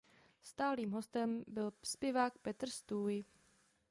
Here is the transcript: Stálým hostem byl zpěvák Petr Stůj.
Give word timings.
Stálým 0.41 0.91
hostem 0.91 1.43
byl 1.47 1.71
zpěvák 1.83 2.37
Petr 2.37 2.69
Stůj. 2.69 3.25